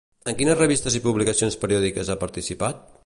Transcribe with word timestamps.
En 0.31 0.35
quines 0.37 0.57
revistes 0.61 0.97
i 0.99 1.01
publicacions 1.07 1.59
periòdiques 1.67 2.11
ha 2.15 2.19
participat? 2.25 2.83